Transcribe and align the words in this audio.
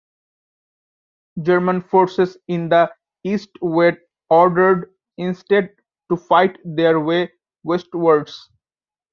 German 1.43 1.79
forces 1.83 2.35
in 2.47 2.69
the 2.69 2.91
east 3.23 3.51
were 3.61 3.95
ordered 4.31 4.95
instead 5.19 5.75
to 6.09 6.17
fight 6.17 6.57
their 6.65 6.99
way 6.99 7.31
westwards. 7.61 8.49